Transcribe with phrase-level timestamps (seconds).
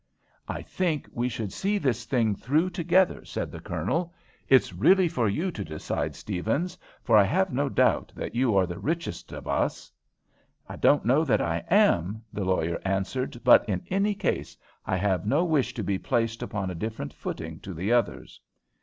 [0.47, 4.15] "I think we should see this thing through together," said the Colonel.
[4.49, 8.65] "It's really for you to decide, Stephens, for I have no doubt that you are
[8.65, 9.91] the richest of us."
[10.67, 15.27] "I don't know that I am," the lawyer answered; "but, in any case, I have
[15.27, 18.41] no wish to be placed upon a different footing to the others."